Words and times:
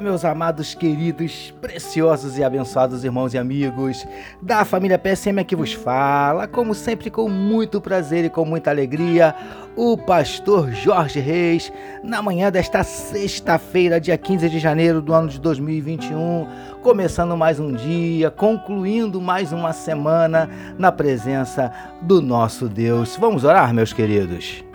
Meus 0.00 0.24
amados, 0.24 0.74
queridos, 0.74 1.52
preciosos 1.60 2.38
e 2.38 2.44
abençoados 2.44 3.04
irmãos 3.04 3.34
e 3.34 3.38
amigos 3.38 4.06
da 4.40 4.64
família 4.64 4.98
PSM 4.98 5.44
que 5.44 5.56
vos 5.56 5.72
fala, 5.72 6.46
como 6.46 6.74
sempre, 6.74 7.10
com 7.10 7.28
muito 7.28 7.80
prazer 7.80 8.24
e 8.24 8.30
com 8.30 8.44
muita 8.44 8.70
alegria, 8.70 9.34
o 9.74 9.96
pastor 9.96 10.70
Jorge 10.72 11.20
Reis, 11.20 11.72
na 12.02 12.22
manhã 12.22 12.50
desta 12.50 12.82
sexta-feira, 12.82 14.00
dia 14.00 14.16
15 14.16 14.48
de 14.48 14.58
janeiro 14.58 15.00
do 15.00 15.12
ano 15.12 15.28
de 15.28 15.40
2021, 15.40 16.46
começando 16.82 17.36
mais 17.36 17.58
um 17.58 17.72
dia, 17.72 18.30
concluindo 18.30 19.20
mais 19.20 19.52
uma 19.52 19.72
semana 19.72 20.48
na 20.78 20.92
presença 20.92 21.72
do 22.02 22.20
nosso 22.20 22.68
Deus. 22.68 23.16
Vamos 23.16 23.44
orar, 23.44 23.72
meus 23.74 23.92
queridos. 23.92 24.67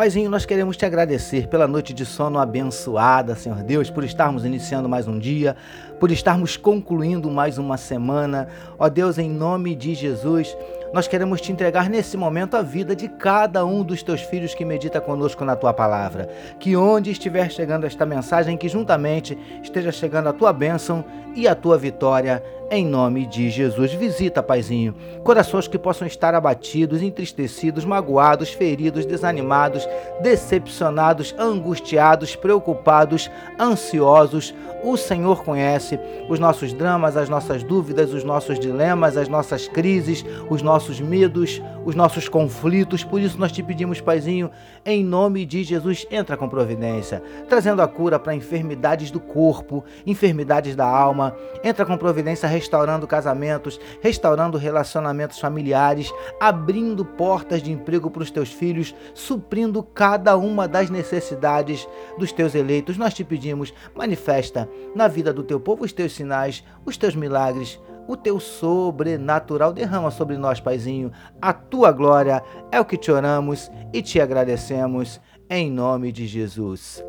Paizinho, 0.00 0.30
nós 0.30 0.46
queremos 0.46 0.78
te 0.78 0.86
agradecer 0.86 1.46
pela 1.46 1.68
noite 1.68 1.92
de 1.92 2.06
sono 2.06 2.38
abençoada, 2.38 3.34
Senhor 3.34 3.62
Deus, 3.62 3.90
por 3.90 4.02
estarmos 4.02 4.46
iniciando 4.46 4.88
mais 4.88 5.06
um 5.06 5.18
dia, 5.18 5.54
por 6.00 6.10
estarmos 6.10 6.56
concluindo 6.56 7.30
mais 7.30 7.58
uma 7.58 7.76
semana. 7.76 8.48
Ó 8.78 8.88
Deus, 8.88 9.18
em 9.18 9.28
nome 9.28 9.74
de 9.74 9.94
Jesus, 9.94 10.56
nós 10.92 11.06
queremos 11.06 11.40
te 11.40 11.52
entregar 11.52 11.88
nesse 11.88 12.16
momento 12.16 12.56
a 12.56 12.62
vida 12.62 12.96
de 12.96 13.08
cada 13.08 13.64
um 13.64 13.82
dos 13.82 14.02
teus 14.02 14.22
filhos 14.22 14.54
que 14.54 14.64
medita 14.64 15.00
conosco 15.00 15.44
na 15.44 15.54
tua 15.54 15.72
palavra. 15.72 16.28
Que 16.58 16.76
onde 16.76 17.10
estiver 17.10 17.50
chegando 17.50 17.86
esta 17.86 18.04
mensagem, 18.04 18.56
que 18.56 18.68
juntamente 18.68 19.38
esteja 19.62 19.92
chegando 19.92 20.28
a 20.28 20.32
tua 20.32 20.52
bênção 20.52 21.04
e 21.34 21.46
a 21.46 21.54
tua 21.54 21.78
vitória 21.78 22.42
em 22.70 22.86
nome 22.86 23.26
de 23.26 23.50
Jesus. 23.50 23.92
Visita, 23.92 24.42
Paizinho, 24.42 24.94
corações 25.24 25.66
que 25.66 25.78
possam 25.78 26.06
estar 26.06 26.34
abatidos, 26.34 27.02
entristecidos, 27.02 27.84
magoados, 27.84 28.50
feridos, 28.50 29.04
desanimados, 29.04 29.86
decepcionados, 30.22 31.34
angustiados, 31.36 32.36
preocupados, 32.36 33.28
ansiosos. 33.58 34.54
O 34.84 34.96
Senhor 34.96 35.44
conhece 35.44 35.98
os 36.28 36.38
nossos 36.38 36.72
dramas, 36.72 37.16
as 37.16 37.28
nossas 37.28 37.62
dúvidas, 37.62 38.14
os 38.14 38.24
nossos 38.24 38.58
dilemas, 38.58 39.16
as 39.16 39.28
nossas 39.28 39.68
crises, 39.68 40.24
os 40.48 40.62
nossos 40.62 40.79
medos, 40.98 41.60
os 41.84 41.94
nossos 41.94 42.28
conflitos. 42.28 43.04
Por 43.04 43.20
isso 43.20 43.38
nós 43.38 43.52
te 43.52 43.62
pedimos, 43.62 44.00
Paizinho, 44.00 44.50
em 44.86 45.04
nome 45.04 45.44
de 45.44 45.62
Jesus, 45.62 46.06
entra 46.10 46.36
com 46.36 46.48
providência, 46.48 47.22
trazendo 47.48 47.82
a 47.82 47.88
cura 47.88 48.18
para 48.18 48.34
enfermidades 48.34 49.10
do 49.10 49.20
corpo, 49.20 49.84
enfermidades 50.06 50.74
da 50.74 50.86
alma. 50.86 51.36
Entra 51.62 51.84
com 51.84 51.98
providência 51.98 52.48
restaurando 52.48 53.06
casamentos, 53.06 53.78
restaurando 54.00 54.56
relacionamentos 54.56 55.38
familiares, 55.38 56.10
abrindo 56.40 57.04
portas 57.04 57.62
de 57.62 57.70
emprego 57.70 58.10
para 58.10 58.22
os 58.22 58.30
teus 58.30 58.50
filhos, 58.50 58.94
suprindo 59.12 59.82
cada 59.82 60.36
uma 60.36 60.66
das 60.66 60.88
necessidades 60.88 61.86
dos 62.18 62.32
teus 62.32 62.54
eleitos. 62.54 62.96
Nós 62.96 63.12
te 63.12 63.24
pedimos, 63.24 63.74
manifesta 63.94 64.68
na 64.94 65.08
vida 65.08 65.32
do 65.32 65.42
teu 65.42 65.60
povo 65.60 65.84
os 65.84 65.92
teus 65.92 66.12
sinais, 66.14 66.64
os 66.84 66.96
teus 66.96 67.14
milagres, 67.14 67.78
o 68.10 68.16
teu 68.16 68.40
sobrenatural 68.40 69.72
derrama 69.72 70.10
sobre 70.10 70.36
nós, 70.36 70.58
Paizinho. 70.58 71.12
A 71.40 71.52
tua 71.52 71.92
glória 71.92 72.42
é 72.72 72.80
o 72.80 72.84
que 72.84 72.96
te 72.96 73.10
oramos 73.12 73.70
e 73.92 74.02
te 74.02 74.20
agradecemos 74.20 75.20
em 75.48 75.70
nome 75.70 76.10
de 76.10 76.26
Jesus. 76.26 77.04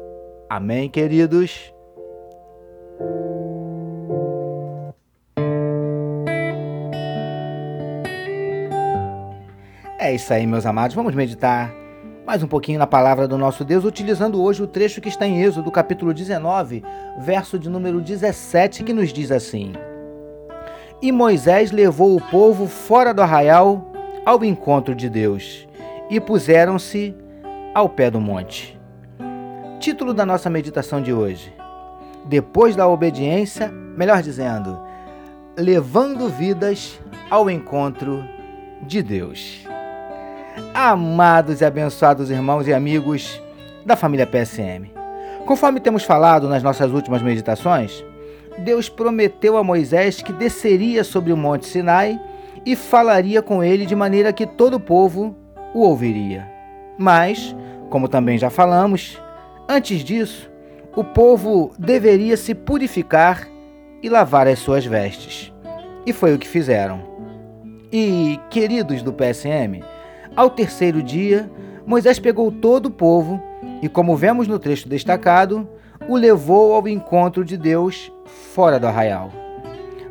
Amém, 0.48 0.88
queridos. 0.90 1.74
É 9.98 10.14
isso 10.14 10.32
aí, 10.32 10.46
meus 10.46 10.66
amados. 10.68 10.96
Vamos 10.96 11.16
meditar 11.16 11.74
mais 12.28 12.44
um 12.44 12.48
pouquinho 12.48 12.78
na 12.78 12.86
palavra 12.86 13.28
do 13.28 13.40
nosso 13.40 13.66
Deus, 13.66 13.84
utilizando 13.86 14.42
hoje 14.42 14.62
o 14.62 14.68
trecho 14.68 15.02
que 15.02 15.10
está 15.10 15.26
em 15.26 15.42
Êxodo, 15.42 15.72
capítulo 15.72 16.14
19, 16.14 16.84
verso 17.20 17.58
de 17.58 17.70
número 17.70 18.00
17, 18.00 18.84
que 18.84 18.94
nos 18.94 19.12
diz 19.12 19.32
assim: 19.32 19.74
E 21.02 21.12
Moisés 21.12 21.72
levou 21.72 22.16
o 22.16 22.22
povo 22.22 22.68
fora 22.68 23.12
do 23.12 23.24
arraial 23.24 23.92
ao 24.24 24.46
encontro 24.46 24.94
de 24.94 25.10
Deus, 25.10 25.68
e 26.12 26.20
puseram-se 26.20 27.16
ao 27.74 27.90
pé 27.90 28.12
do 28.12 28.22
monte. 28.22 28.80
Título 29.80 30.14
da 30.14 30.28
nossa 30.28 30.48
meditação 30.48 31.02
de 31.02 31.12
hoje: 31.12 31.52
Depois 32.26 32.76
da 32.76 32.88
obediência, 32.88 33.70
melhor 33.72 34.22
dizendo, 34.22 34.80
levando 35.58 36.30
vidas 36.30 37.00
ao 37.32 37.50
encontro 37.50 38.24
de 38.84 39.02
Deus. 39.02 39.66
Amados 40.72 41.62
e 41.62 41.66
abençoados 41.66 42.30
irmãos 42.30 42.68
e 42.68 42.74
amigos 42.74 43.42
da 43.84 43.96
família 43.96 44.28
PSM. 44.28 44.92
Conforme 45.48 45.80
temos 45.80 46.04
falado 46.04 46.48
nas 46.48 46.62
nossas 46.62 46.92
últimas 46.92 47.24
meditações, 47.24 48.06
Deus 48.62 48.88
prometeu 48.88 49.58
a 49.58 49.64
Moisés 49.64 50.22
que 50.22 50.32
desceria 50.32 51.04
sobre 51.04 51.34
o 51.34 51.38
Monte 51.38 51.66
Sinai 51.66 52.20
e 52.66 52.76
falaria 52.76 53.42
com 53.42 53.64
ele 53.64 53.86
de 53.86 53.96
maneira 53.96 54.32
que 54.32 54.46
todo 54.46 54.76
o 54.76 54.80
povo 54.80 55.36
o 55.74 55.82
ouviria. 55.82 56.48
Mas, 56.98 57.56
como 57.90 58.08
também 58.08 58.38
já 58.38 58.50
falamos, 58.50 59.22
antes 59.68 60.04
disso, 60.04 60.50
o 60.96 61.04
povo 61.04 61.72
deveria 61.78 62.38
se 62.38 62.54
purificar 62.54 63.48
e 64.04 64.10
lavar 64.10 64.48
as 64.48 64.60
suas 64.60 64.86
vestes. 64.86 65.52
E 66.06 66.14
foi 66.14 66.34
o 66.34 66.40
que 66.40 66.48
fizeram. 66.48 67.02
E, 67.92 68.40
queridos 68.50 69.02
do 69.02 69.12
PSM, 69.12 69.84
ao 70.36 70.50
terceiro 70.50 71.02
dia, 71.02 71.50
Moisés 71.86 72.20
pegou 72.20 72.52
todo 72.52 72.88
o 72.88 72.92
povo 72.92 73.42
e, 73.82 73.90
como 73.90 74.16
vemos 74.16 74.48
no 74.48 74.60
trecho 74.60 74.88
destacado, 74.88 75.68
o 76.08 76.16
levou 76.16 76.74
ao 76.74 76.88
encontro 76.88 77.44
de 77.46 77.58
Deus 77.58 78.12
fora 78.26 78.80
do 78.80 78.88
arraial. 78.88 79.32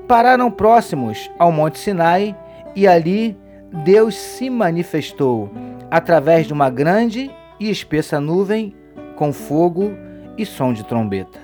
Pararam 0.06 0.50
próximos 0.50 1.30
ao 1.38 1.52
Monte 1.52 1.78
Sinai 1.78 2.36
e 2.74 2.86
ali 2.86 3.38
Deus 3.84 4.14
se 4.14 4.50
manifestou 4.50 5.50
através 5.90 6.46
de 6.46 6.52
uma 6.52 6.70
grande 6.70 7.30
e 7.58 7.70
espessa 7.70 8.20
nuvem 8.20 8.74
com 9.16 9.32
fogo 9.32 9.92
e 10.36 10.46
som 10.46 10.72
de 10.72 10.84
trombeta. 10.84 11.38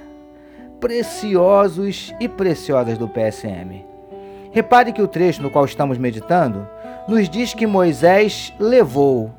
Preciosos 0.81 2.15
e 2.19 2.29
preciosas 2.29 2.99
do 2.99 3.09
PSM. 3.09 3.85
Repare 4.53 4.93
que 4.93 5.03
o 5.03 5.09
trecho 5.09 5.43
no 5.43 5.51
qual 5.51 5.65
estamos 5.65 5.99
meditando 5.99 6.67
nos 7.07 7.29
diz 7.29 7.55
que 7.55 7.67
Moisés 7.67 8.53
levou, 8.59 9.31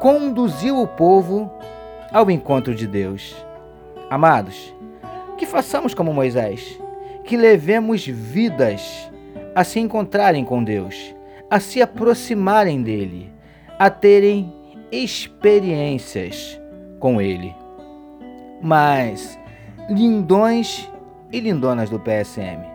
conduziu 0.00 0.80
o 0.80 0.86
povo 0.86 1.52
ao 2.10 2.30
encontro 2.30 2.74
de 2.74 2.86
Deus. 2.86 3.34
Amados, 4.12 4.76
que 5.38 5.46
façamos 5.46 5.94
como 5.94 6.12
Moisés, 6.12 6.78
que 7.24 7.34
levemos 7.34 8.06
vidas 8.06 9.10
a 9.54 9.64
se 9.64 9.80
encontrarem 9.80 10.44
com 10.44 10.62
Deus, 10.62 11.14
a 11.48 11.58
se 11.58 11.80
aproximarem 11.80 12.82
dele, 12.82 13.32
a 13.78 13.88
terem 13.88 14.52
experiências 14.92 16.60
com 17.00 17.22
ele. 17.22 17.56
Mas, 18.60 19.38
lindões 19.88 20.86
e 21.32 21.40
lindonas 21.40 21.88
do 21.88 21.98
PSM, 21.98 22.66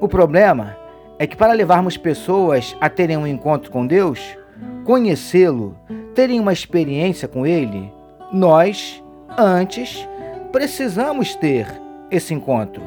o 0.00 0.08
problema 0.08 0.76
é 1.16 1.28
que 1.28 1.36
para 1.36 1.52
levarmos 1.52 1.96
pessoas 1.96 2.76
a 2.80 2.90
terem 2.90 3.16
um 3.16 3.26
encontro 3.28 3.70
com 3.70 3.86
Deus, 3.86 4.36
conhecê-lo, 4.84 5.78
terem 6.12 6.40
uma 6.40 6.52
experiência 6.52 7.28
com 7.28 7.46
Ele, 7.46 7.92
nós, 8.32 9.00
antes, 9.38 10.08
precisamos 10.56 11.34
ter 11.34 11.66
esse 12.10 12.32
encontro, 12.32 12.82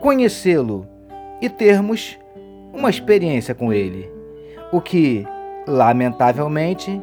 conhecê-lo 0.00 0.84
e 1.40 1.48
termos 1.48 2.18
uma 2.72 2.90
experiência 2.90 3.54
com 3.54 3.72
Ele. 3.72 4.10
O 4.72 4.80
que, 4.80 5.24
lamentavelmente, 5.64 7.00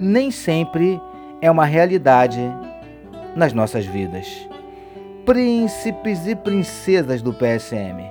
nem 0.00 0.30
sempre 0.30 0.98
é 1.42 1.50
uma 1.50 1.66
realidade 1.66 2.40
nas 3.36 3.52
nossas 3.52 3.84
vidas. 3.84 4.48
Príncipes 5.26 6.26
e 6.26 6.34
princesas 6.34 7.20
do 7.20 7.34
PSM 7.34 8.10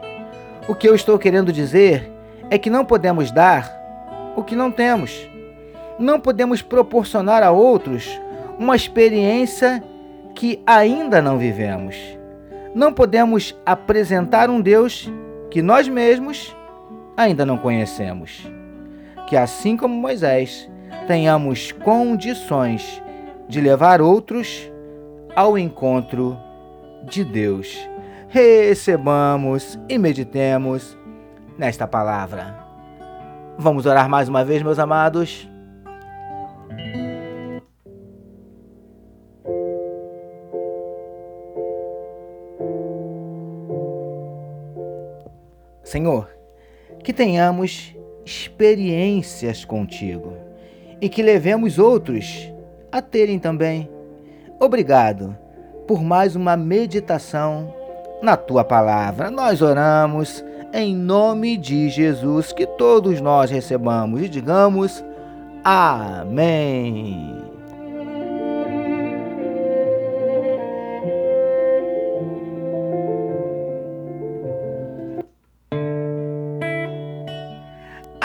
o 0.68 0.76
que 0.76 0.88
eu 0.88 0.94
estou 0.94 1.18
querendo 1.18 1.52
dizer 1.52 2.12
é 2.52 2.60
que 2.60 2.70
não 2.70 2.86
podemos 2.86 3.32
dar 3.32 3.76
o 4.36 4.44
que 4.44 4.56
não 4.56 4.70
temos. 4.70 5.28
Não 5.98 6.20
podemos 6.20 6.62
proporcionar 6.62 7.42
a 7.42 7.50
outros 7.50 8.22
uma 8.60 8.76
experiência 8.76 9.84
que 10.40 10.64
ainda 10.66 11.22
não 11.22 11.38
vivemos. 11.38 11.98
Não 12.74 12.94
podemos 12.94 13.54
apresentar 13.66 14.50
um 14.50 14.62
Deus 14.62 15.12
que 15.52 15.62
nós 15.62 15.90
mesmos 15.90 16.56
ainda 17.18 17.46
não 17.46 17.58
conhecemos. 17.58 18.50
Que 19.28 19.36
assim 19.36 19.76
como 19.76 19.94
Moisés, 19.94 20.72
tenhamos 21.08 21.74
condições 21.74 23.04
de 23.50 23.60
levar 23.60 24.02
outros 24.02 24.72
ao 25.36 25.58
encontro 25.58 26.38
de 27.04 27.26
Deus. 27.26 27.78
Recebamos 28.30 29.78
e 29.90 29.98
meditemos 29.98 30.98
nesta 31.58 31.86
palavra. 31.86 32.56
Vamos 33.58 33.86
orar 33.86 34.08
mais 34.08 34.30
uma 34.30 34.46
vez, 34.46 34.64
meus 34.64 34.80
amados. 34.80 35.50
Senhor, 45.90 46.30
que 47.04 47.12
tenhamos 47.12 47.96
experiências 48.24 49.66
contigo 49.66 50.34
e 51.02 51.10
que 51.10 51.24
levemos 51.24 51.80
outros 51.80 52.54
a 52.92 53.02
terem 53.02 53.40
também. 53.40 53.90
Obrigado 54.60 55.36
por 55.88 56.04
mais 56.04 56.36
uma 56.36 56.56
meditação 56.56 57.74
na 58.22 58.38
tua 58.38 58.64
palavra. 58.64 59.32
Nós 59.32 59.64
oramos 59.64 60.46
em 60.72 60.96
nome 60.96 61.58
de 61.58 61.90
Jesus, 61.90 62.54
que 62.54 62.68
todos 62.68 63.20
nós 63.20 63.50
recebamos 63.50 64.22
e 64.22 64.30
digamos 64.30 65.04
amém. 65.64 67.49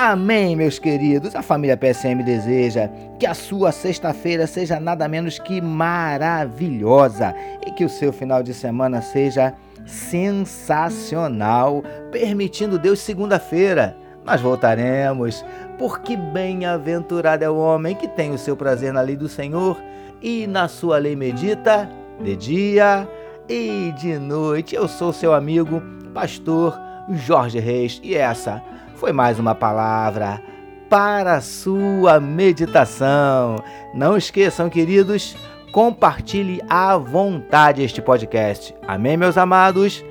Amém, 0.06 0.55
meus 0.55 0.79
queridos. 0.79 1.35
A 1.35 1.41
família 1.41 1.79
PSM 1.79 2.23
deseja 2.23 2.91
que 3.19 3.25
a 3.25 3.33
sua 3.33 3.73
sexta-feira 3.73 4.47
seja 4.47 4.79
nada 4.79 5.09
menos 5.09 5.39
que 5.39 5.62
maravilhosa 5.62 7.35
e 7.67 7.71
que 7.71 7.87
o 7.87 7.89
seu 7.89 8.12
final 8.12 8.43
de 8.43 8.53
semana 8.53 9.01
seja 9.01 9.55
sensacional. 9.87 11.83
Permitindo 12.12 12.79
Deus, 12.79 13.01
segunda-feira 13.01 13.97
nós 14.27 14.43
voltaremos, 14.43 15.43
porque 15.79 16.19
bem-aventurado 16.19 17.43
é 17.43 17.49
o 17.49 17.57
homem 17.57 17.97
que 17.97 18.09
tem 18.09 18.31
o 18.31 18.37
seu 18.37 18.55
prazer 18.55 18.93
na 18.93 19.00
lei 19.00 19.17
do 19.17 19.27
Senhor 19.27 19.83
e 20.21 20.47
na 20.47 20.69
sua 20.69 20.99
lei 20.99 21.17
medita 21.17 21.89
de 22.23 22.37
dia 22.37 23.09
e 23.49 23.91
de 23.97 24.19
noite. 24.19 24.75
Eu 24.75 24.87
sou 24.87 25.15
seu 25.15 25.33
amigo, 25.33 25.83
pastor 26.12 26.79
Jorge 27.09 27.59
Reis, 27.59 28.03
e 28.05 28.15
essa 28.15 28.62
foi 29.05 29.12
mais 29.12 29.39
uma 29.39 29.55
palavra 29.55 30.43
para 30.89 31.35
a 31.35 31.41
sua 31.43 32.19
meditação. 32.19 33.62
Não 33.93 34.17
esqueçam, 34.17 34.71
queridos, 34.71 35.37
compartilhe 35.73 36.62
à 36.71 36.97
vontade 36.97 37.83
este 37.83 38.01
podcast. 38.01 38.75
Amém, 38.89 39.19
meus 39.19 39.37
amados? 39.37 40.03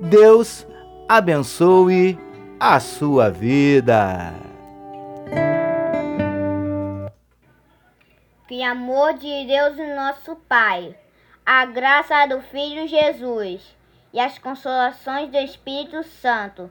Deus 0.00 0.64
abençoe 1.08 2.16
a 2.60 2.78
sua 2.78 3.32
vida. 3.32 4.32
Que 8.46 8.62
amor 8.62 9.14
de 9.14 9.44
Deus, 9.44 9.76
nosso 9.96 10.36
Pai, 10.48 10.94
a 11.44 11.66
graça 11.66 12.26
do 12.26 12.40
Filho 12.42 12.86
Jesus 12.86 13.74
e 14.14 14.20
as 14.20 14.38
consolações 14.38 15.32
do 15.32 15.36
Espírito 15.36 16.04
Santo 16.04 16.70